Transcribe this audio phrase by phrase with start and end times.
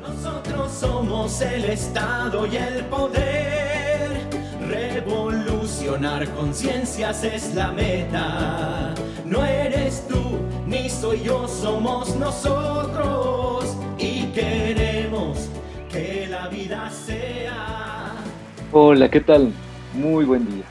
[0.00, 4.10] Nosotros somos el Estado y el poder.
[4.66, 8.94] Revolucionar conciencias es la meta.
[9.26, 13.76] No eres tú ni soy yo, somos nosotros.
[13.98, 15.50] Y queremos
[15.90, 18.16] que la vida sea.
[18.72, 19.52] Hola, ¿qué tal?
[19.92, 20.64] Muy buen día.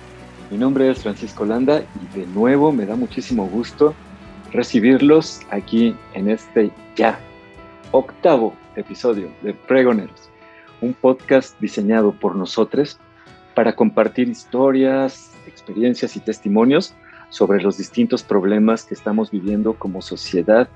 [0.49, 3.93] Mi nombre es Francisco Landa y de nuevo me da muchísimo gusto
[4.51, 7.19] recibirlos aquí en este ya
[7.91, 10.29] octavo episodio de Pregoneros,
[10.81, 12.99] un podcast diseñado por nosotros
[13.53, 16.93] para compartir historias, experiencias y testimonios
[17.29, 20.67] sobre los distintos problemas que estamos viviendo como sociedad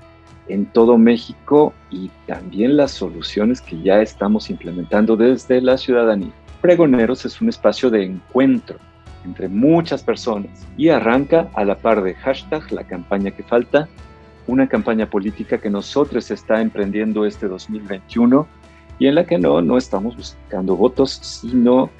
[0.48, 6.32] en todo México y también las soluciones que ya estamos implementando desde la ciudadanía.
[6.60, 8.78] Pregoneros es un espacio de encuentro
[9.24, 13.88] entre muchas personas y arranca a la par de hashtag la campaña que falta,
[14.46, 18.46] una campaña política que nosotros está emprendiendo este 2021
[18.98, 21.90] y en la que no, no estamos buscando votos, sino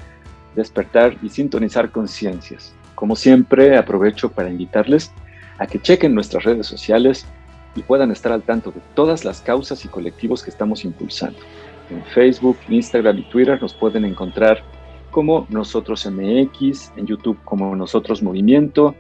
[0.55, 2.75] despertar y sintonizar conciencias.
[2.95, 5.13] Como siempre, aprovecho para invitarles
[5.59, 7.27] a que chequen nuestras redes sociales
[7.75, 11.39] y puedan estar al tanto de todas las causas y colectivos que estamos impulsando.
[11.91, 14.63] En Facebook, Instagram y Twitter nos pueden encontrar
[15.11, 18.95] como Nosotros MX, en YouTube como Nosotros Movimiento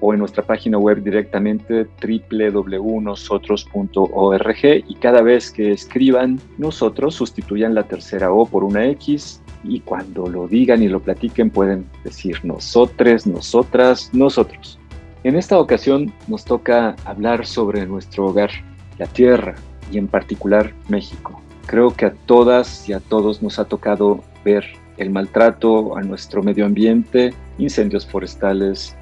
[0.00, 7.84] o en nuestra página web directamente www.nosotros.org y cada vez que escriban nosotros sustituyan la
[7.84, 13.26] tercera O por una X y cuando lo digan y lo platiquen pueden decir nosotres,
[13.26, 14.78] nosotras, nosotros.
[15.22, 18.50] En esta ocasión nos toca hablar sobre nuestro hogar,
[18.98, 19.54] la tierra
[19.92, 21.42] y en particular México.
[21.66, 24.64] Creo que a todas y a todos nos ha tocado ver
[24.96, 28.96] el maltrato a nuestro medio ambiente, incendios forestales,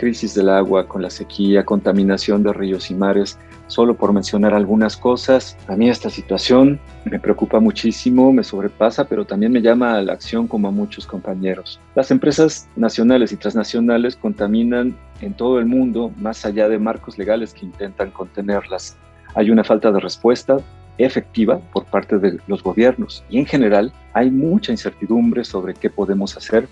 [0.00, 4.96] crisis del agua con la sequía, contaminación de ríos y mares, solo por mencionar algunas
[4.96, 5.58] cosas.
[5.68, 10.14] A mí esta situación me preocupa muchísimo, me sobrepasa, pero también me llama a la
[10.14, 11.78] acción como a muchos compañeros.
[11.94, 17.52] Las empresas nacionales y transnacionales contaminan en todo el mundo, más allá de marcos legales
[17.52, 18.96] que intentan contenerlas.
[19.34, 20.56] Hay una falta de respuesta
[20.96, 26.38] efectiva por parte de los gobiernos y en general hay mucha incertidumbre sobre qué podemos
[26.38, 26.68] hacer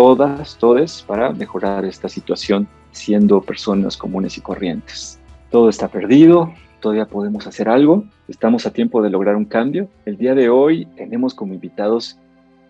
[0.00, 5.20] todas, todes, para mejorar esta situación siendo personas comunes y corrientes.
[5.50, 9.90] Todo está perdido, todavía podemos hacer algo, estamos a tiempo de lograr un cambio.
[10.06, 12.16] El día de hoy tenemos como invitados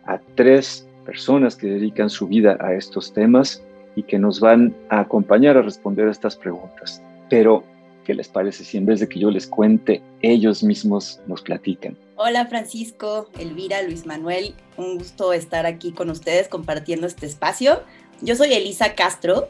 [0.06, 3.62] a tres personas que dedican su vida a estos temas
[3.94, 7.00] y que nos van a acompañar a responder a estas preguntas.
[7.28, 7.62] Pero,
[8.10, 11.96] ¿qué les parece si en vez de que yo les cuente, ellos mismos nos platican?
[12.16, 17.84] Hola Francisco, Elvira, Luis Manuel, un gusto estar aquí con ustedes compartiendo este espacio.
[18.20, 19.48] Yo soy Elisa Castro.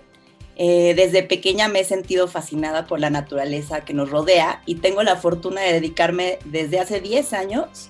[0.57, 5.03] Eh, desde pequeña me he sentido fascinada por la naturaleza que nos rodea y tengo
[5.03, 7.89] la fortuna de dedicarme desde hace 10 años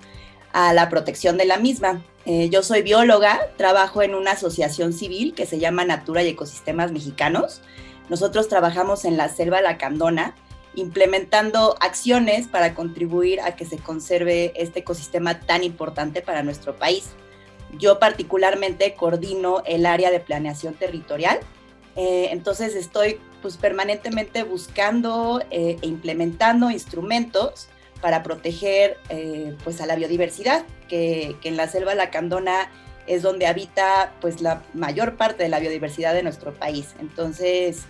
[0.52, 2.04] a la protección de la misma.
[2.26, 6.92] Eh, yo soy bióloga, trabajo en una asociación civil que se llama Natura y Ecosistemas
[6.92, 7.60] Mexicanos.
[8.08, 10.36] Nosotros trabajamos en la selva lacandona
[10.74, 17.10] implementando acciones para contribuir a que se conserve este ecosistema tan importante para nuestro país.
[17.78, 21.40] Yo particularmente coordino el área de planeación territorial,
[21.96, 27.68] eh, entonces estoy pues permanentemente buscando eh, e implementando instrumentos
[28.00, 32.70] para proteger eh, pues a la biodiversidad, que, en la selva lacandona
[33.06, 36.94] es donde habita pues la mayor parte de la biodiversidad de nuestro país.
[37.00, 37.82] Entonces,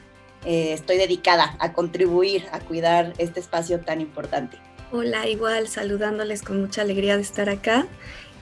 [0.45, 4.59] eh, estoy dedicada a contribuir a cuidar este espacio tan importante.
[4.93, 7.87] Hola, igual saludándoles con mucha alegría de estar acá.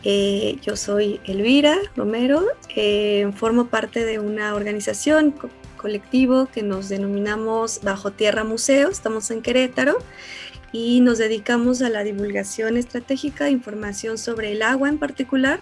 [0.04, 6.88] Eh, yo soy Elvira Romero, eh, formo parte de una organización co colectivo que nos
[6.88, 9.98] denominamos Bajo Tierra Museo, estamos en Querétaro
[10.72, 15.60] y nos dedicamos a la divulgación estratégica de información sobre el agua en particular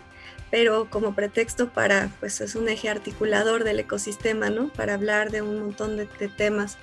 [0.51, 4.69] pero como pretexto para, pues es un eje articulador del ecosistema, ¿no?
[4.69, 6.79] Para hablar de un montón de, de, temas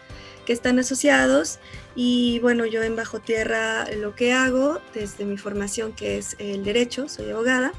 [0.45, 1.59] que están asociados.
[1.95, 6.63] Y bueno, yo en Bajo Tierra lo que hago desde mi formación, que es el
[6.63, 7.73] derecho, soy abogada,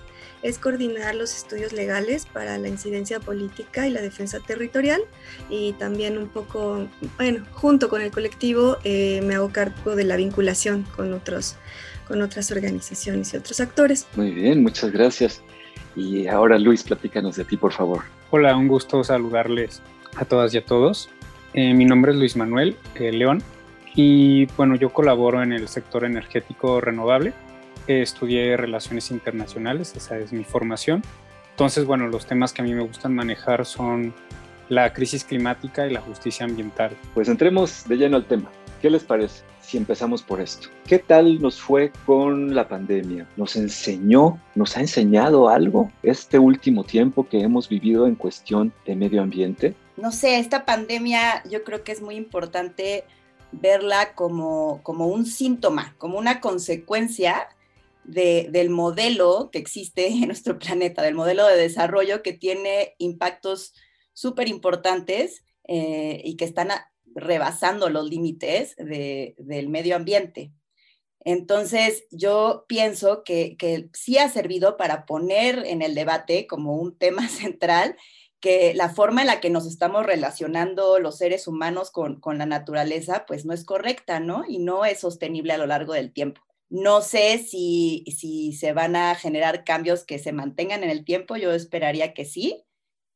[0.45, 5.01] es coordinar los estudios legales para la incidencia política y la defensa territorial
[5.49, 10.17] y también un poco, bueno, junto con el colectivo eh, me hago cargo de la
[10.17, 11.57] vinculación con otros
[12.07, 14.07] con otras organizaciones y otros actores.
[14.15, 15.43] Muy bien, muchas gracias.
[15.97, 18.03] Y ahora Luis, platícanos de ti, por favor.
[18.31, 19.83] Hola, un gusto saludarles
[20.17, 21.09] a todas y a todos.
[21.53, 23.43] Eh, mi nombre es Luis Manuel eh, León
[23.95, 27.33] y bueno, yo colaboro en el sector energético renovable.
[27.87, 31.03] estudié relaciones internacionales, esa es mi formación.
[31.51, 34.13] Entonces, bueno, los temas que a mí me gustan manejar son
[34.69, 36.97] la crisis climática y la justicia ambiental.
[37.13, 38.51] Pues entremos de lleno al tema.
[38.83, 40.69] ¿Qué les parece si empezamos por esto?
[40.87, 43.27] ¿Qué tal nos fue con la pandemia?
[43.37, 48.95] ¿Nos enseñó, nos ha enseñado algo este último tiempo que hemos vivido en cuestión de
[48.97, 49.75] medio ambiente?
[49.97, 53.05] No sé, esta pandemia yo creo que es muy importante
[53.53, 57.49] verla como, como un síntoma, como una consecuencia
[58.05, 63.73] del modelo que existe en nuestro planeta, del modelo de desarrollo que tiene impactos
[64.13, 66.69] súper importantes eh, y que están
[67.15, 70.53] rebasando los límites del medio ambiente.
[71.25, 73.57] Entonces, yo pienso que,
[73.95, 77.97] sí ha servido para poner en el debate como un tema central
[78.41, 83.25] que la forma en la que nos estamos relacionando los seres humanos con, la naturaleza,
[83.27, 84.45] pues no es correcta, ¿no?
[84.47, 86.43] Y no es sostenible a lo largo del tiempo.
[86.69, 91.37] No sé si, si se van a generar cambios que se mantengan en el tiempo,
[91.37, 92.65] yo esperaría que sí,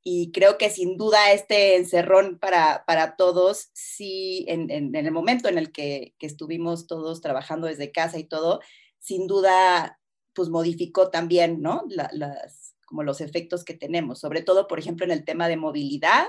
[0.03, 5.49] y creo que sin duda este encerrón para, para todos, sí, en, en, el momento
[5.49, 8.61] en el que, que, estuvimos todos trabajando desde casa y todo,
[8.99, 10.01] sin duda,
[10.35, 11.85] pues modificó también, ¿no?
[11.89, 16.29] las, como los efectos que tenemos, sobre todo, por ejemplo, en el tema de movilidad,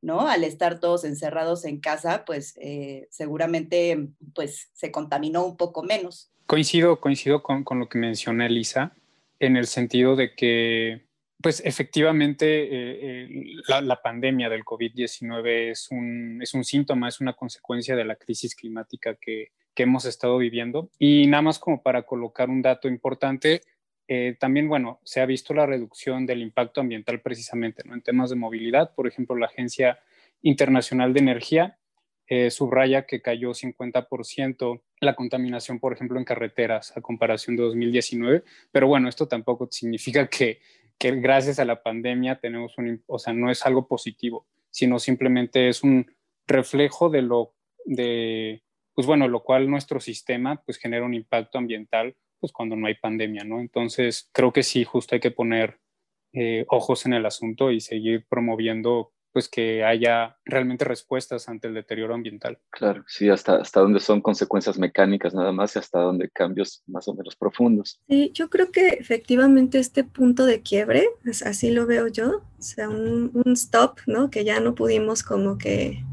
[0.00, 0.26] ¿no?
[0.26, 6.32] Al estar todos encerrados en casa, pues eh, seguramente pues se contaminó un poco menos.
[6.46, 8.96] Coincido, coincido con, con lo que menciona Elisa,
[9.38, 11.06] en el sentido de que
[11.42, 17.34] pues efectivamente eh, eh, la, pandemia del COVID-19 es un, es un síntoma, es una
[17.34, 20.90] consecuencia de la crisis climática que, que, hemos estado viviendo.
[20.98, 23.62] Y nada más como para colocar un dato importante,
[24.08, 28.36] eh, también, bueno, se ha visto la reducción del impacto ambiental precisamente en temas de
[28.36, 28.94] movilidad.
[28.94, 29.98] Por ejemplo, la Agencia
[30.42, 31.78] Internacional de Energía
[32.48, 38.42] subraya que cayó 50% la contaminación, por ejemplo, en carreteras a comparación de 2019.
[38.70, 40.60] Pero bueno, esto tampoco significa que
[41.02, 45.68] que gracias a la pandemia tenemos un, o sea, no es algo positivo, sino simplemente
[45.68, 46.06] es un
[46.46, 48.62] reflejo de lo, de,
[48.94, 52.94] pues bueno, lo cual nuestro sistema pues genera un impacto ambiental pues cuando no hay
[52.94, 53.58] pandemia, ¿no?
[53.58, 55.80] Entonces creo que sí, justo hay que poner
[56.34, 61.74] eh, ojos en el asunto y seguir promoviendo pues que haya realmente respuestas ante el
[61.74, 62.58] deterioro ambiental.
[62.70, 67.08] Claro, sí, hasta, hasta dónde son consecuencias mecánicas nada más y hasta dónde cambios más
[67.08, 68.00] o menos profundos.
[68.08, 71.08] Sí, yo creo que efectivamente este punto de quiebre,
[71.44, 74.30] así lo veo yo, o sea, un, un stop, ¿no?
[74.30, 76.04] Que ya no pudimos como que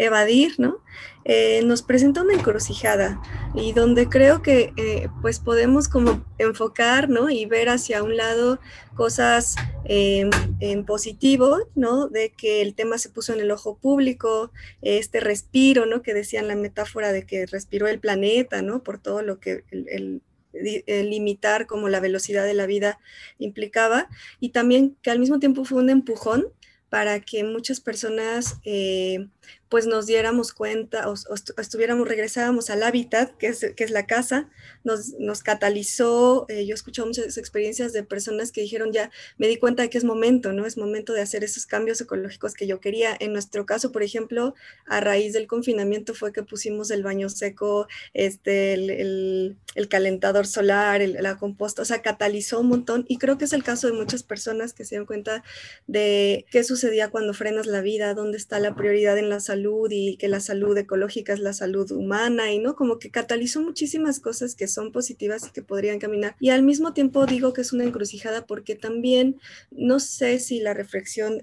[0.00, 0.82] evadir, ¿no?
[1.24, 3.20] Eh, nos presenta una encrucijada
[3.54, 7.28] y donde creo que eh, pues podemos como enfocar, ¿no?
[7.28, 8.58] Y ver hacia un lado
[8.96, 10.30] cosas em,
[10.60, 12.08] en positivo, ¿no?
[12.08, 14.50] De que el tema se puso en el ojo público,
[14.80, 16.00] este respiro, ¿no?
[16.00, 18.82] Que decían la metáfora de que respiró el planeta, ¿no?
[18.82, 22.98] Por todo lo que el, limitar como la velocidad de la vida
[23.38, 24.08] implicaba
[24.40, 26.46] y también que al mismo tiempo fue un empujón
[26.90, 29.28] para que muchas personas eh,
[29.70, 34.50] pues nos diéramos cuenta o, estuviéramos, regresáramos al hábitat, que es, que es la casa,
[34.82, 39.46] nos, nos catalizó, eh, yo he escuchado muchas experiencias de personas que dijeron ya, me
[39.46, 40.66] di cuenta de que es momento, ¿no?
[40.66, 43.16] Es momento de hacer esos cambios ecológicos que yo quería.
[43.20, 44.54] En nuestro caso, por ejemplo,
[44.86, 51.00] a raíz del confinamiento fue que pusimos el baño seco, este, el, el, calentador solar,
[51.00, 54.24] la composta, o sea, catalizó un montón y creo que es el caso de muchas
[54.24, 55.44] personas que se dan cuenta
[55.86, 59.59] de qué sucedía cuando frenas la vida, dónde está la prioridad en la salud
[59.90, 64.20] y que la salud ecológica es la salud humana y no como que catalizó muchísimas
[64.20, 66.36] cosas que son positivas y que podrían caminar.
[66.40, 69.40] Y al mismo tiempo digo que es una encrucijada porque también
[69.70, 71.42] no sé si la reflexión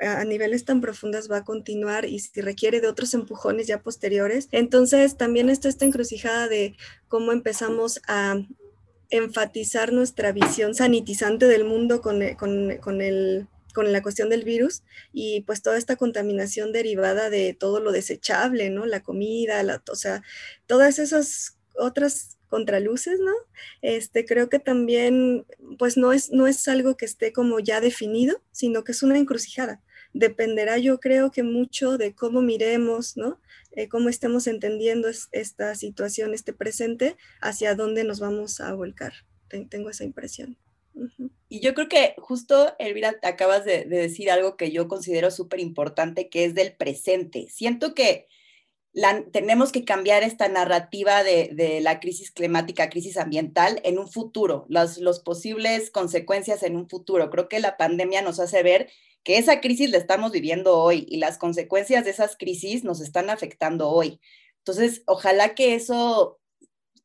[0.00, 4.48] a niveles tan profundas va a continuar y si requiere de otros empujones ya posteriores.
[4.52, 6.76] Entonces también está esta encrucijada de
[7.08, 8.36] cómo empezamos a
[9.10, 14.82] enfatizar nuestra visión sanitizante del mundo con, con, con el con la cuestión del virus
[15.12, 18.86] y pues toda esta contaminación derivada de todo lo desechable, ¿no?
[18.86, 20.22] La comida, la, o sea,
[20.66, 23.32] todas esas otras contraluces, ¿no?
[23.82, 25.46] Este, creo que también,
[25.78, 29.18] pues no es, no es algo que esté como ya definido, sino que es una
[29.18, 29.82] encrucijada.
[30.14, 33.40] Dependerá, yo creo que mucho de cómo miremos, ¿no?
[33.72, 39.12] Eh, cómo estemos entendiendo esta situación, este presente, hacia dónde nos vamos a volcar.
[39.48, 40.56] Tengo esa impresión.
[41.48, 46.28] Y yo creo que justo, Elvira, acabas de, decir algo que yo considero súper importante,
[46.28, 47.48] que es del presente.
[47.50, 48.26] Siento que
[49.32, 54.98] tenemos que cambiar esta narrativa de, la crisis climática, crisis ambiental en un futuro, las
[54.98, 57.30] los posibles consecuencias en un futuro.
[57.30, 58.90] Creo que la pandemia nos hace ver
[59.22, 63.30] que esa crisis la estamos viviendo hoy y las consecuencias de esas crisis nos están
[63.30, 64.20] afectando hoy.
[64.58, 66.40] Entonces, ojalá que eso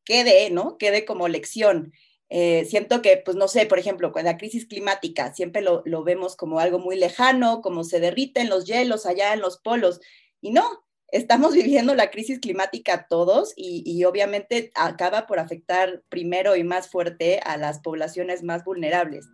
[0.03, 0.77] quede, ¿no?
[0.77, 1.93] Quede como lección.
[2.35, 6.03] Eh, siento que, pues no sé, por ejemplo, con la crisis climática, siempre lo, lo,
[6.03, 10.01] vemos como algo muy lejano, como se derriten los hielos allá en los polos.
[10.41, 10.63] Y no,
[11.11, 17.39] estamos viviendo la crisis climática todos y, obviamente acaba por afectar primero y más fuerte
[17.45, 19.27] a las poblaciones más vulnerables.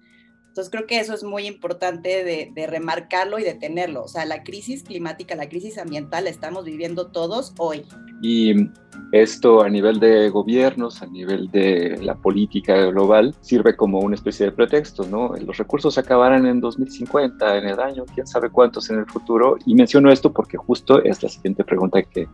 [0.59, 4.03] Entonces creo que eso es muy importante de, remarcarlo y de tenerlo.
[4.03, 7.85] O sea, la crisis climática, la crisis ambiental la estamos viviendo todos hoy.
[8.21, 8.67] Y
[9.13, 14.47] esto a nivel de gobiernos, a nivel de la política global, sirve como una especie
[14.47, 15.33] de pretexto, ¿no?
[15.37, 19.55] Los recursos acabarán en 2050, en el año, quién sabe cuántos en el futuro.
[19.65, 22.27] Y menciono esto porque justo es la siguiente pregunta que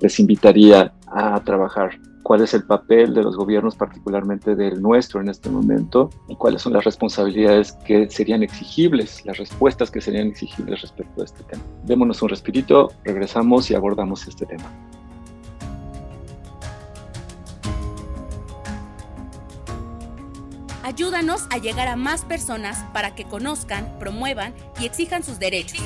[0.00, 1.96] les invitaría a trabajar.
[2.22, 6.10] ¿Cuál es el papel de los gobiernos, particularmente del nuestro en este momento?
[6.28, 11.24] ¿Y cuáles son las responsabilidades que serían exigibles, las respuestas que serían exigibles respecto a
[11.24, 11.62] este tema?
[11.84, 14.70] Démonos un respirito, regresamos y abordamos este tema.
[20.82, 25.78] Ayúdanos a llegar a más personas para que conozcan, promuevan y exijan sus derechos.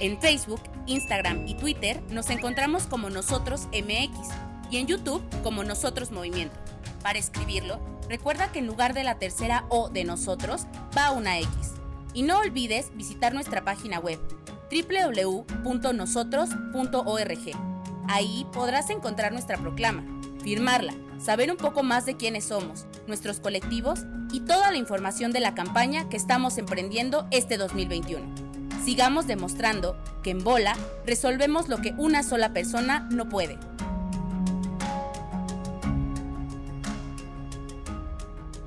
[0.00, 6.10] En Facebook, Instagram y Twitter nos encontramos como Nosotros MX y en YouTube como Nosotros
[6.10, 6.56] Movimiento.
[7.02, 10.62] Para escribirlo, recuerda que en lugar de la tercera O de nosotros
[10.96, 11.74] va una X.
[12.14, 14.18] Y no olvides visitar nuestra página web
[14.70, 17.50] www.nosotros.org.
[18.08, 20.04] Ahí podrás encontrar nuestra proclama,
[20.42, 24.00] firmarla, saber un poco más de quiénes somos, nuestros colectivos
[24.32, 28.24] y toda la información de la campaña que estamos emprendiendo este 2021.
[28.84, 30.74] Sigamos demostrando que en Bola
[31.06, 33.58] resolvemos lo que una sola persona no puede.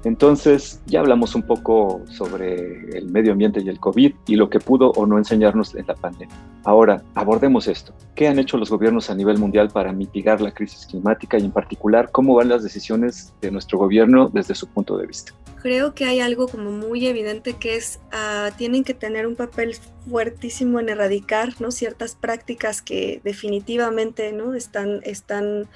[0.05, 4.59] Entonces, ya hablamos un poco sobre el medio ambiente y el COVID y lo que
[4.59, 6.35] pudo o no enseñarnos en la pandemia.
[6.63, 7.91] Ahora, abordemos esto.
[8.13, 11.51] ¿Qué han hecho los gobiernos a nivel mundial para mitigar la crisis climática y en
[11.51, 15.33] particular cómo van las decisiones de nuestro gobierno desde su punto de vista?
[15.63, 19.75] Creo que hay algo como muy evidente que es, uh, tienen que tener un papel
[20.07, 21.71] fuertísimo en erradicar ¿no?
[21.71, 24.53] ciertas prácticas que definitivamente ¿no?
[24.53, 25.67] están, están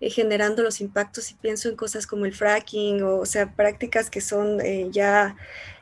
[0.00, 4.20] eh, generando los impactos y pienso en cosas como el fracking o, sea, prácticas que
[4.20, 5.36] son eh, ya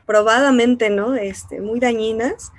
[0.05, 1.15] probadamente, ¿no?
[1.15, 2.51] Este, muy dañinas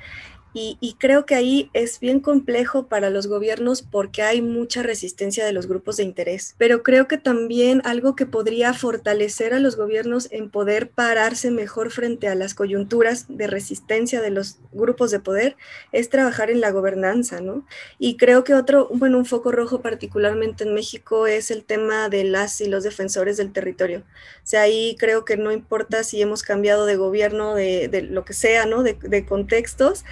[0.54, 5.52] y, creo que ahí es bien complejo para los gobiernos porque hay mucha resistencia de
[5.52, 6.54] los grupos de interés.
[6.58, 11.90] Pero creo que también algo que podría fortalecer a los gobiernos en poder pararse mejor
[11.90, 15.56] frente a las coyunturas de resistencia de los grupos de poder
[15.92, 17.64] es trabajar en la gobernanza, ¿no?
[17.98, 22.24] Y creo que otro, bueno, un foco rojo particularmente en México es el tema de
[22.24, 24.00] las y los defensores del territorio.
[24.00, 28.32] O sea, ahí creo que no importa si hemos cambiado de gobierno, de, lo que
[28.32, 28.82] sea, ¿no?
[28.82, 30.04] De, de contextos.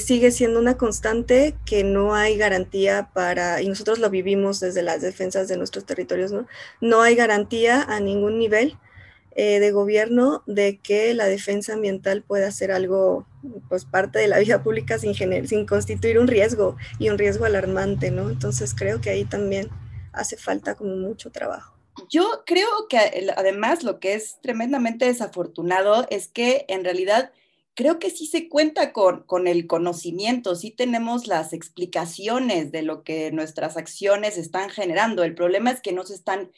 [0.00, 5.02] Sigue siendo una constante que no hay garantía para, y nosotros lo vivimos desde las
[5.02, 6.46] defensas de nuestros territorios, ¿no?
[6.80, 8.76] No hay garantía a ningún nivel
[9.36, 13.26] eh, de gobierno de que la defensa ambiental pueda ser algo,
[13.68, 15.14] pues parte de la vida pública sin,
[15.48, 18.30] sin constituir un riesgo y un riesgo alarmante, ¿no?
[18.30, 19.70] Entonces creo que ahí también
[20.12, 21.74] hace falta como mucho trabajo.
[22.08, 22.98] Yo creo que
[23.36, 27.32] además lo que es tremendamente desafortunado es que en realidad
[27.74, 33.02] creo que sí se cuenta con, con el conocimiento, sí tenemos las explicaciones de lo
[33.02, 35.24] que nuestras acciones están generando.
[35.24, 36.52] El problema es que no se están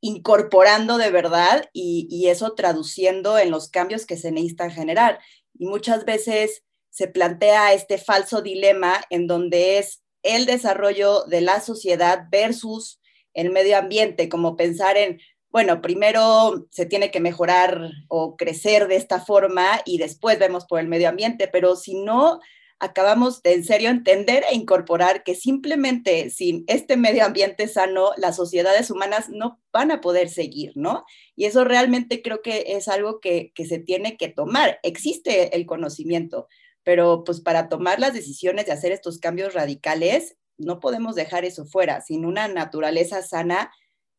[0.00, 5.20] incorporando de verdad y, y, eso traduciendo en los cambios que se necesitan generar.
[5.56, 11.60] Y muchas veces se plantea este falso dilema en donde es el desarrollo de la
[11.60, 13.00] sociedad versus
[13.34, 15.20] el medio ambiente, como pensar en,
[15.52, 20.80] bueno, primero se tiene que mejorar o crecer de esta forma y después vemos por
[20.80, 22.40] el medio ambiente, pero si no
[22.82, 28.34] acabamos de en serio entender e incorporar que simplemente sin este medio ambiente sano, las
[28.34, 31.04] sociedades humanas no van a poder seguir, ¿no?
[31.36, 34.80] Y eso realmente creo que es algo que, se tiene que tomar.
[34.82, 36.48] Existe el conocimiento,
[36.82, 41.64] pero pues para tomar las decisiones de hacer estos cambios radicales, no podemos dejar eso
[41.64, 42.00] fuera.
[42.00, 43.70] Sin una naturaleza sana,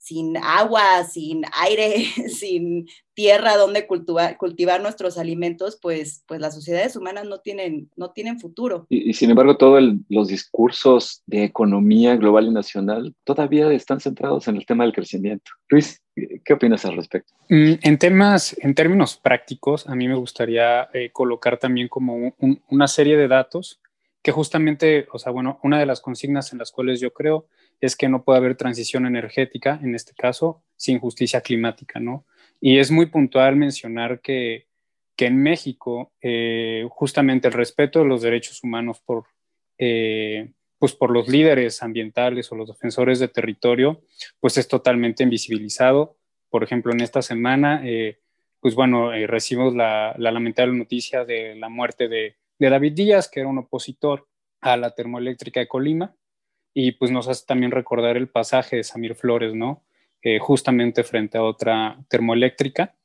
[0.04, 1.96] sin agua, sin aire,
[2.28, 8.12] sin tierra donde cultivar, cultivar nuestros alimentos, pues, pues las sociedades humanas no tienen, no
[8.12, 8.86] tienen futuro.
[8.90, 14.58] Y, sin embargo, todos los discursos de economía global y nacional todavía están centrados en
[14.58, 15.52] el tema del crecimiento.
[15.70, 16.02] Luis,
[16.44, 17.34] ¿qué opinas al respecto?
[17.48, 22.36] Mm, en temas, en términos prácticos, a mí me gustaría eh, colocar también como
[22.68, 23.80] una serie de datos
[24.22, 27.48] que justamente, o sea, bueno, una de las consignas en las cuales yo creo
[27.86, 32.26] es que no puede haber transición energética, en este caso, sin justicia climática, ¿no?
[32.62, 34.68] Y es muy puntual mencionar que,
[35.18, 39.26] que en México, eh, justamente el respeto de los derechos humanos por,
[39.78, 44.02] eh, pues por los líderes ambientales o los defensores de territorio,
[44.40, 46.16] pues es totalmente invisibilizado.
[46.50, 48.20] Por ejemplo, en esta semana, eh,
[48.62, 53.42] pues bueno, recibimos la, la, lamentable noticia de la muerte de, de David Díaz, que
[53.42, 54.26] era un opositor
[54.62, 56.16] a la termoeléctrica de Colima,
[56.74, 59.84] y pues nos hace también recordar el pasaje de Samir Flores, ¿no?
[60.22, 62.96] Eh, justamente frente a otra termoeléctrica.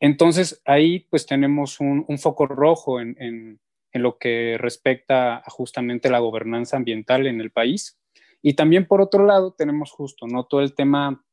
[0.00, 3.60] Entonces ahí pues tenemos un, foco rojo en, en,
[4.02, 7.98] lo que respecta a justamente la gobernanza ambiental en el país.
[8.42, 10.44] Y también por otro lado tenemos justo, ¿no?
[10.44, 11.24] Todo el tema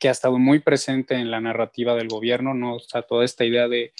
[0.00, 2.76] que ha estado muy presente en la narrativa del gobierno, ¿no?
[2.76, 3.92] O sea, toda esta idea de,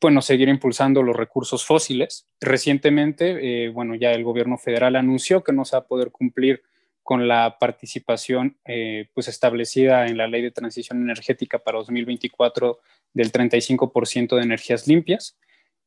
[0.00, 2.28] bueno, seguir impulsando los recursos fósiles.
[2.40, 6.62] Recientemente, eh, bueno, ya el gobierno federal anunció que no se va a poder cumplir
[7.02, 12.80] con la participación eh, pues establecida en la ley de transición energética para 2024
[13.14, 15.38] del 35% de energías limpias.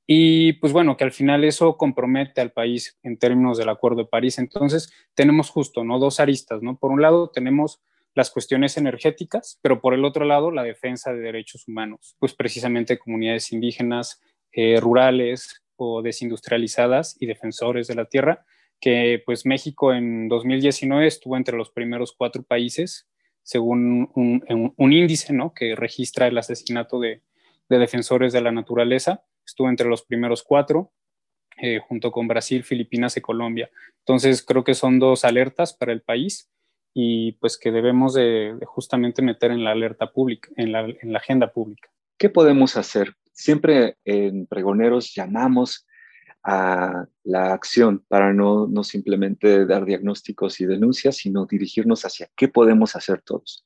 [0.08, 4.10] Y pues bueno, que al final eso compromete al país en términos del Acuerdo de
[4.10, 4.39] París.
[4.39, 6.00] Entonces tenemos justo, ¿no?
[6.00, 6.77] Dos aristas, ¿no?
[6.77, 7.80] Por un lado tenemos
[8.13, 13.00] las cuestiones energéticas, pero por el otro lado la defensa de derechos humanos, pues precisamente
[13.00, 18.46] comunidades indígenas, eh, rurales o desindustrializadas y defensores de la tierra
[18.82, 23.08] que pues México en 2019 estuvo entre los primeros cuatro países,
[23.44, 25.53] según un, índice ¿no?
[25.53, 27.22] que registra el asesinato de,
[27.70, 30.91] defensores de la naturaleza, estuvo entre los primeros cuatro,
[31.62, 33.70] eh, junto con Brasil, Filipinas y Colombia.
[34.00, 36.50] Entonces creo que son dos alertas para el país
[36.94, 41.20] y pues que debemos de, justamente meter en la alerta pública, en la, en la
[41.20, 41.90] agenda pública.
[42.18, 43.16] ¿Qué podemos hacer?
[43.32, 45.88] Siempre en Pregoneros llamamos
[46.44, 52.48] a la acción para no, no simplemente dar diagnósticos y denuncias, sino dirigirnos hacia qué
[52.48, 53.64] podemos hacer todos.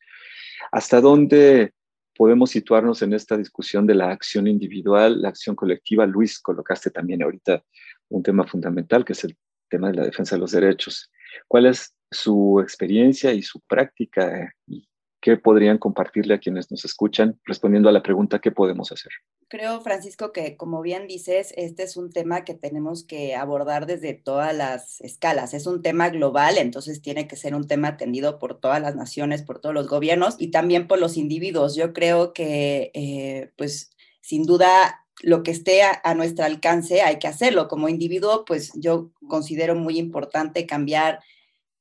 [0.72, 1.74] ¿Hasta dónde
[2.16, 6.06] podemos situarnos en esta discusión de la acción individual, la acción colectiva?
[6.06, 7.64] Luis, colocaste también ahorita
[8.10, 9.38] un tema fundamental, que es el
[9.70, 11.12] tema de la defensa de los derechos.
[11.48, 14.88] ¿Cuál es su experiencia y su práctica y
[15.26, 19.12] ¿Qué podrían compartirle a quienes nos escuchan respondiendo a la pregunta ¿qué podemos hacer?
[19.48, 24.14] Creo, Francisco, que como bien dices, este es un tema que tenemos que abordar desde
[24.14, 25.56] todas las escalas.
[25.56, 29.42] Es un tema global, entonces tiene que ser un tema atendido por todas las naciones,
[29.42, 31.76] por todos los gobiernos y también por los individuos.
[31.76, 33.90] Yo creo que, eh, pues,
[34.22, 37.68] sin duda lo que esté a, nuestro alcance hay que hacerlo.
[37.68, 41.22] Como individuo, pues yo considero muy importante cambiar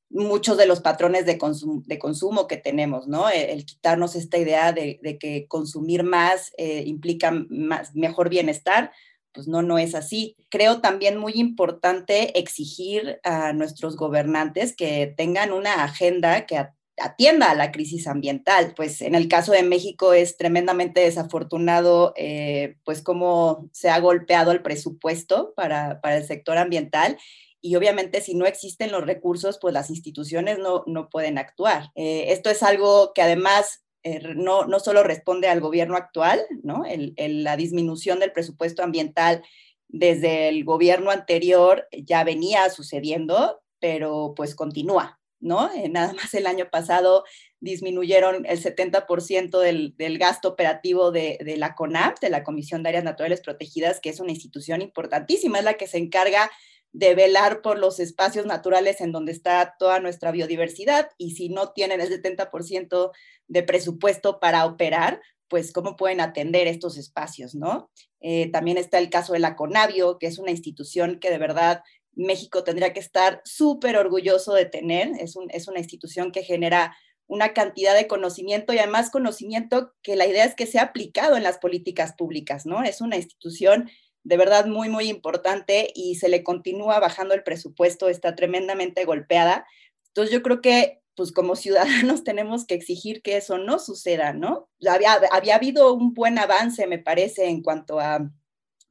[0.09, 1.37] muchos de los patrones de,
[1.85, 3.29] de consumo que tenemos, ¿no?
[3.29, 8.91] El, quitarnos esta idea de, que consumir más eh, implica más, mejor bienestar,
[9.33, 10.37] pues no, no es así.
[10.49, 16.65] Creo también muy importante exigir a nuestros gobernantes que tengan una agenda que
[16.97, 18.73] atienda a la crisis ambiental.
[18.75, 24.51] Pues en el caso de México es tremendamente desafortunado, eh, pues cómo se ha golpeado
[24.51, 27.17] el presupuesto para, para el sector ambiental
[27.65, 31.89] y obviamente si no existen los recursos, pues las instituciones no, no pueden actuar.
[31.95, 36.83] Eh, esto es algo que además eh, no, no solo responde al gobierno actual, ¿no?
[37.17, 39.41] La disminución del presupuesto ambiental
[39.87, 45.73] desde el gobierno anterior ya venía sucediendo, pero pues continúa, ¿no?
[45.73, 47.23] Eh, nada más el año pasado
[47.61, 52.89] disminuyeron el 70% del, del, gasto operativo de, de, la CONAP, de la Comisión de
[52.89, 56.51] Áreas Naturales Protegidas, que es una institución importantísima, es la que se encarga
[56.95, 61.73] de velar por los espacios naturales en donde está toda nuestra biodiversidad y si no
[61.73, 63.11] tienen el 70%
[63.47, 67.91] de presupuesto para operar, pues cómo pueden atender estos espacios, ¿no?
[68.21, 71.83] Eh, también está el caso de la Conavio, que es una institución que de verdad
[72.13, 75.09] México tendría que estar súper orgulloso de tener.
[75.19, 76.95] Es, es una institución que genera
[77.27, 81.43] una cantidad de conocimiento y además conocimiento que la idea es que sea aplicado en
[81.43, 82.83] las políticas públicas, ¿no?
[82.83, 83.89] Es una institución
[84.25, 89.67] de verdad muy, muy importante y se le continúa bajando el presupuesto, está tremendamente golpeada.
[90.07, 94.67] Entonces yo creo que pues como ciudadanos tenemos que exigir que eso no suceda, ¿no?
[94.89, 98.27] Había, había habido un buen avance, me parece, en cuanto a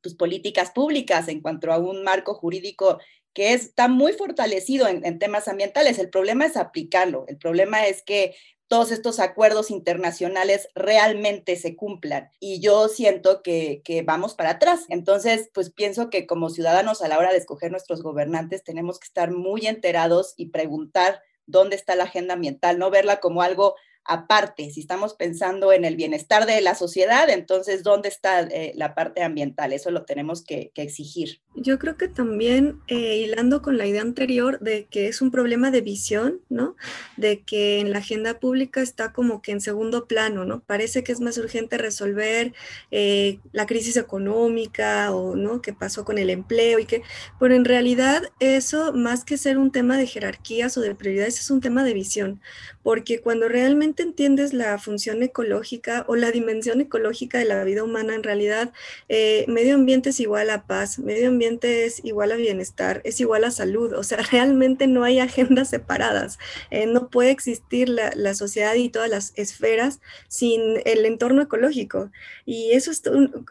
[0.02, 3.00] pues, políticas públicas, en cuanto a un marco jurídico
[3.34, 5.98] que está muy fortalecido en, en, temas ambientales.
[5.98, 7.24] El problema es aplicarlo.
[7.26, 8.36] El problema es que
[8.74, 12.32] todos estos acuerdos internacionales realmente se cumplan.
[12.40, 14.86] Y yo siento que, vamos para atrás.
[14.88, 19.06] Entonces, pues pienso que como ciudadanos a la hora de escoger nuestros gobernantes tenemos que
[19.06, 24.70] estar muy enterados y preguntar dónde está la agenda ambiental, no verla como algo aparte.
[24.70, 29.22] Si estamos pensando en el bienestar de la sociedad, entonces, ¿dónde está eh, la parte
[29.22, 29.72] ambiental?
[29.72, 31.40] Eso lo tenemos que, exigir.
[31.54, 35.70] Yo creo que también, eh, hilando con la idea anterior de que es un problema
[35.70, 36.76] de visión, ¿no?
[37.16, 40.60] De que en la agenda pública está como que en segundo plano, ¿no?
[40.60, 42.52] Parece que es más urgente resolver
[42.90, 45.62] eh, la crisis económica o, ¿no?
[45.62, 47.02] ¿Qué pasó con el empleo y que,
[47.38, 51.50] pero en realidad eso, más que ser un tema de jerarquías o de prioridades, es
[51.50, 52.40] un tema de visión,
[52.82, 58.14] porque cuando realmente entiendes la función ecológica o la dimensión ecológica de la vida humana,
[58.14, 58.72] en realidad
[59.08, 63.44] eh, medio ambiente es igual a paz, medio ambiente es igual a bienestar, es igual
[63.44, 66.38] a salud, o sea, realmente no hay agendas separadas,
[66.70, 72.10] eh, no puede existir la, la, sociedad y todas las esferas sin el entorno ecológico.
[72.46, 73.02] Y eso es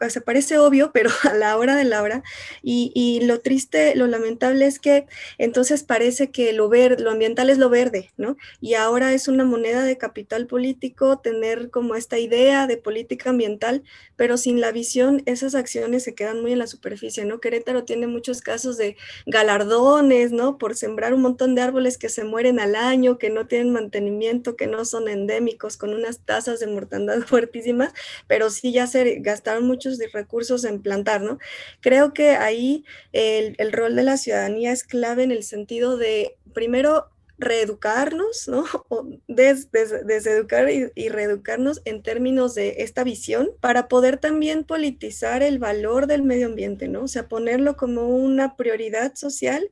[0.08, 2.22] se parece obvio, pero a la hora de la hora,
[2.62, 5.06] y, y lo triste, lo lamentable es que
[5.38, 8.36] entonces parece que lo, ver, lo ambiental es lo verde, ¿no?
[8.60, 13.82] Y ahora es una moneda de capital político, tener como esta idea de política ambiental,
[14.16, 17.40] pero sin la visión esas acciones se quedan muy en la superficie, ¿no?
[17.40, 20.58] Querétaro tiene muchos casos de galardones, ¿no?
[20.58, 24.56] Por sembrar un montón de árboles que se mueren al año, que no tienen mantenimiento,
[24.56, 27.92] que no son endémicos, con unas tasas de mortandad fuertísimas,
[28.26, 31.38] pero sí ya se gastaron muchos recursos en plantar, ¿no?
[31.80, 36.36] Creo que ahí el, el rol de la ciudadanía es clave en el sentido de,
[36.52, 38.64] primero, reeducarnos, ¿no?
[38.88, 45.58] O deseducar y, y, reeducarnos en términos de esta visión para poder también politizar el
[45.58, 47.04] valor del medio ambiente, ¿no?
[47.04, 49.70] O sea, ponerlo como una prioridad social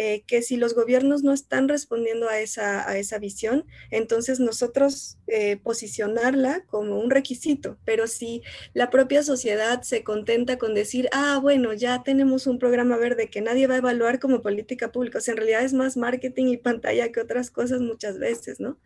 [0.00, 5.18] eh, que si los gobiernos no están respondiendo a esa, a esa visión, entonces nosotros
[5.26, 8.42] eh, posicionarla como un requisito, pero si
[8.74, 13.40] la propia sociedad se contenta con decir, ah, bueno, ya tenemos un programa verde que
[13.40, 16.58] nadie va a evaluar como política pública, o sea, en realidad es más marketing y
[16.58, 18.78] pantalla que otras cosas muchas veces, ¿no?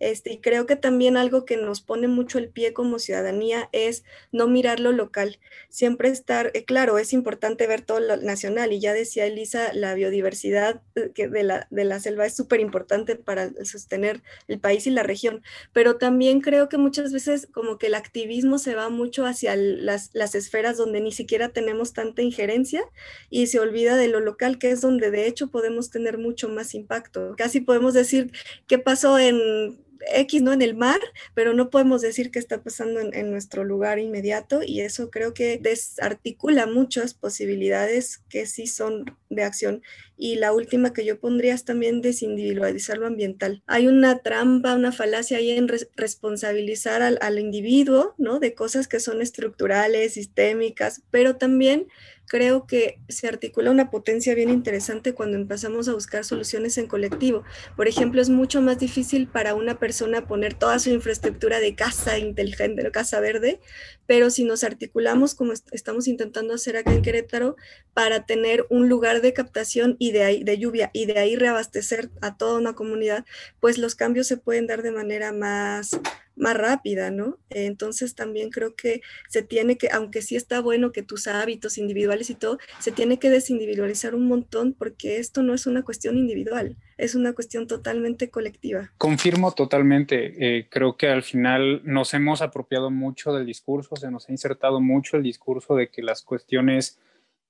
[0.00, 4.02] Este, y creo que también algo que nos pone mucho el pie como ciudadanía es
[4.32, 8.80] no mirar lo local, siempre estar, eh, claro, es importante ver todo lo nacional, y
[8.80, 13.16] ya decía Elisa, la biodiversidad eh, que de, la, de la selva es súper importante
[13.16, 15.42] para sostener el país y la región,
[15.72, 20.10] pero también creo que muchas veces como que el activismo se va mucho hacia las,
[20.14, 22.82] las esferas donde ni siquiera tenemos tanta injerencia
[23.30, 26.74] y se olvida de lo local, que es donde de hecho podemos tener mucho más
[26.74, 27.34] impacto.
[27.36, 28.32] Casi podemos decir
[28.66, 30.52] qué pasó en X, ¿no?
[30.52, 31.00] En el mar,
[31.34, 35.58] pero no podemos decir qué está pasando en, nuestro lugar inmediato y eso creo que
[35.58, 39.82] desarticula muchas posibilidades que sí son de acción.
[40.16, 43.62] Y la última que yo pondría es también desindividualizar lo ambiental.
[43.66, 48.38] Hay una trampa, una falacia ahí en responsabilizar al, al individuo, ¿no?
[48.38, 51.88] De cosas que son estructurales, sistémicas, pero también
[52.26, 57.44] creo que se articula una potencia bien interesante cuando empezamos a buscar soluciones en colectivo.
[57.76, 62.18] Por ejemplo, es mucho más difícil para una persona poner toda su infraestructura de casa
[62.18, 63.60] inteligente, casa verde,
[64.06, 67.56] pero si nos articulamos como estamos intentando hacer acá en Querétaro
[67.92, 72.10] para tener un lugar de captación y de, ahí, de lluvia y de ahí reabastecer
[72.20, 73.24] a toda una comunidad,
[73.60, 75.98] pues los cambios se pueden dar de manera más
[76.36, 77.38] más rápida, ¿no?
[77.50, 82.30] Entonces también creo que se tiene que, aunque sí está bueno que tus hábitos individuales
[82.30, 86.76] y todo, se tiene que desindividualizar un montón porque esto no es una cuestión individual,
[86.98, 88.92] es una cuestión totalmente colectiva.
[88.98, 94.28] Confirmo totalmente, eh, creo que al final nos hemos apropiado mucho del discurso, se nos
[94.28, 97.00] ha insertado mucho el discurso de que las cuestiones...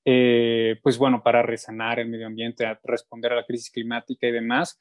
[0.08, 4.78] Eh, pues bueno, para resanar el medio ambiente, responder a la crisis climática y demás,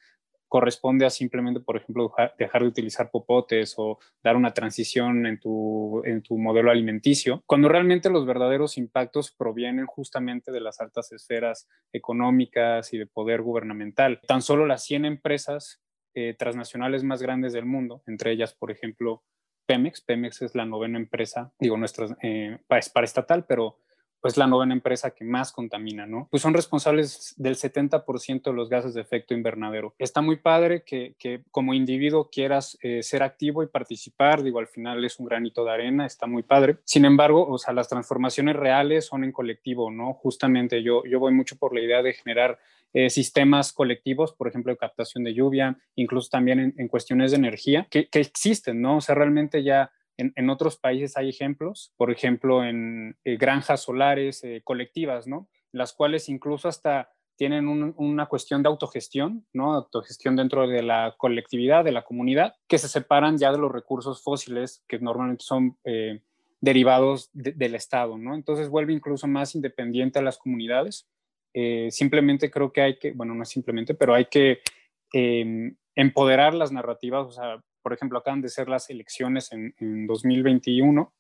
[0.48, 6.02] corresponde a simplemente, por ejemplo, dejar de utilizar popotes o dar una transición en tu,
[6.06, 11.68] en tu modelo alimenticio, cuando realmente los verdaderos impactos provienen justamente de las altas esferas
[11.92, 14.22] económicas y de poder gubernamental.
[14.28, 15.82] Tan solo las 100 empresas
[16.14, 19.24] eh, transnacionales más grandes del mundo, entre ellas, por ejemplo,
[19.66, 20.02] Pemex.
[20.02, 23.80] Pemex es la novena empresa, digo, nuestra, eh, es para estatal, pero
[24.26, 26.28] pues la novena empresa que más contamina, ¿no?
[26.32, 29.94] Pues son responsables del 70% de los gases de efecto invernadero.
[30.00, 35.06] Está muy padre que, como individuo quieras eh, ser activo y participar, digo, al final
[35.06, 36.78] es un granito de arena, está muy padre.
[36.86, 40.14] Sin embargo, o sea, las transformaciones reales son en colectivo, ¿no?
[40.16, 42.58] Justamente yo, yo voy mucho por la idea de generar
[42.94, 47.86] eh, sistemas colectivos, por ejemplo, de captación de lluvia, incluso también en, cuestiones de energía,
[47.92, 48.98] que, que, existen, ¿no?
[48.98, 54.44] O sea, realmente ya en, otros países hay ejemplos, por ejemplo, en eh, granjas solares
[54.44, 55.48] eh, colectivas, ¿no?
[55.72, 59.74] Las cuales incluso hasta tienen una cuestión de autogestión, ¿no?
[59.74, 64.24] Autogestión dentro de la colectividad, de la comunidad, que se separan ya de los recursos
[64.24, 66.22] fósiles que normalmente son eh,
[66.62, 68.36] derivados del Estado, ¿no?
[68.36, 71.10] Entonces vuelve incluso más independiente a las comunidades.
[71.90, 74.60] simplemente creo que hay que, bueno, no simplemente, pero hay que
[75.12, 81.14] em, empoderar las narrativas, o sea, por ejemplo, acaban de ser las elecciones en, 2021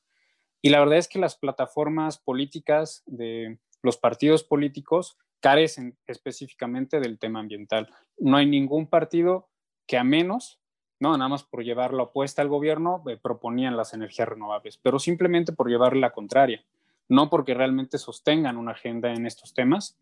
[0.63, 7.19] y la verdad es que las plataformas políticas de los partidos políticos carecen específicamente del
[7.19, 7.88] tema ambiental.
[8.17, 9.47] No hay ningún partido
[9.86, 10.60] que a menos,
[10.99, 14.97] no, nada más por llevar la opuesta al gobierno, eh, proponían las energías renovables, pero
[14.97, 16.65] simplemente por llevar la contraria,
[17.08, 19.99] no porque realmente sostengan una agenda en estos temas,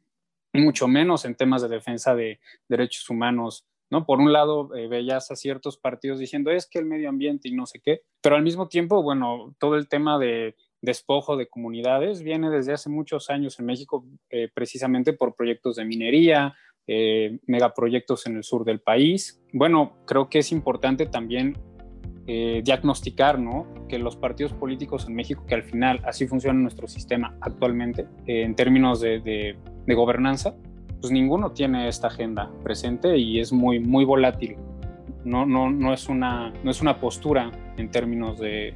[0.54, 3.66] mucho menos en temas de defensa de derechos humanos
[4.02, 7.54] Por un lado, eh, veías a ciertos partidos diciendo es que el medio ambiente y
[7.54, 12.24] no sé qué, pero al mismo tiempo, bueno, todo el tema de despojo de comunidades
[12.24, 16.56] viene desde hace muchos años en México eh, precisamente por proyectos de minería,
[16.88, 19.42] eh, megaproyectos en el sur del país.
[19.54, 21.58] Bueno, creo que es importante también
[22.26, 23.68] diagnosticar ¿no?
[23.90, 28.56] que los partidos políticos en México, que al final así funciona nuestro sistema actualmente en
[28.56, 30.56] términos de gobernanza,
[31.04, 34.56] pues ninguno tiene esta agenda presente y es muy, muy volátil.
[35.26, 38.74] No, no, no, es una, no es una postura en términos de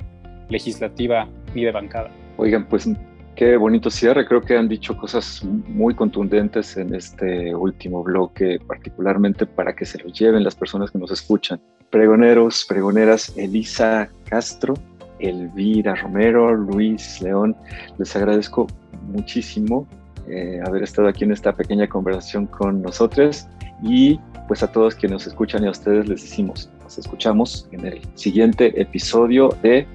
[0.50, 2.12] legislativa ni de bancada.
[2.36, 2.90] Oigan, pues
[3.38, 4.28] qué bonito cierre.
[4.28, 9.98] Creo que han dicho cosas muy contundentes en este último bloque, particularmente para que se
[10.00, 11.62] lo lleven las personas que nos escuchan.
[11.92, 14.74] Pregoneros, pregoneras, Elisa Castro,
[15.20, 17.56] Elvira Romero, Luis León,
[17.98, 18.68] les agradezco
[19.14, 19.88] muchísimo
[20.30, 23.48] eh, haber estado aquí en esta pequeña conversación con nosotros
[23.82, 27.86] y pues a todos quienes nos escuchan y a ustedes les decimos, nos escuchamos en
[27.86, 29.86] el siguiente episodio de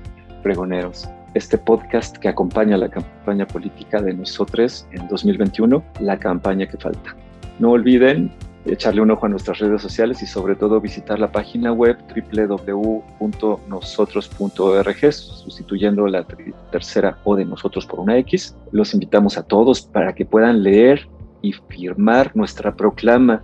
[0.43, 6.77] Pregoneros, este podcast que acompaña la campaña política de nosotros en 2021, la campaña que
[6.77, 7.17] falta.
[7.59, 8.31] No olviden
[8.65, 15.13] echarle un ojo a nuestras redes sociales y sobre todo visitar la página web www.nosotros.org,
[15.13, 16.25] sustituyendo la
[16.71, 18.57] tercera O de nosotros por una X.
[18.71, 21.09] Los invitamos a todos para que puedan leer
[21.43, 23.43] y firmar nuestra proclama,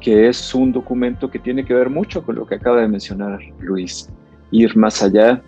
[0.00, 3.40] que es un documento que tiene que ver mucho con lo que acaba de mencionar
[3.60, 4.08] Luis,
[4.52, 5.42] ir más allá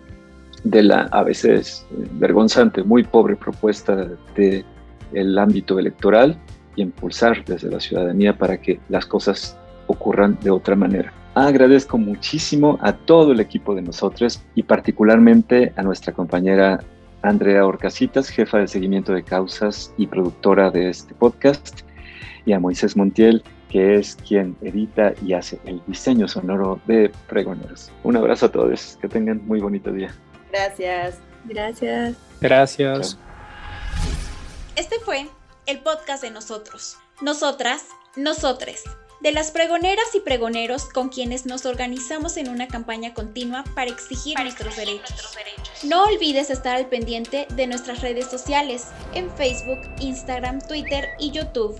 [0.63, 3.95] de la a veces vergonzante, muy pobre propuesta
[4.35, 4.65] del
[5.13, 6.37] el ámbito electoral
[6.75, 9.57] y impulsar desde la ciudadanía para que las cosas
[9.87, 11.13] ocurran de otra manera.
[11.35, 16.79] Agradezco muchísimo a todo el equipo de nosotros y particularmente a nuestra compañera
[17.21, 21.81] Andrea Orcasitas, jefa de seguimiento de causas y productora de este podcast,
[22.45, 27.91] y a Moisés Montiel, que es quien edita y hace el diseño sonoro de Pregoneros.
[28.03, 30.13] Un abrazo a todos, que tengan muy bonito día.
[30.51, 31.19] Gracias.
[31.45, 32.15] Gracias.
[32.39, 33.17] Gracias.
[34.75, 35.27] Este fue
[35.65, 36.97] el podcast de nosotros.
[37.21, 38.83] Nosotras, nosotres.
[39.21, 44.37] De las pregoneras y pregoneros con quienes nos organizamos en una campaña continua para exigir,
[44.39, 45.35] nuestros, derechos.
[45.83, 51.79] No olvides estar al pendiente de nuestras redes sociales en Facebook, Instagram, Twitter y YouTube.